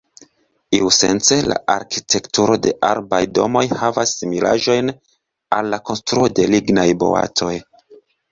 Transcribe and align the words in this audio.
Iusence 0.75 1.35
la 1.51 1.57
arkitekturo 1.73 2.55
de 2.63 2.71
arbaj 2.87 3.19
domoj 3.39 3.63
havas 3.83 4.15
similaĵojn 4.21 4.91
al 5.59 5.71
la 5.75 5.81
konstruo 5.91 6.31
de 6.41 6.47
lignaj 6.55 6.89
boatoj. 7.05 7.53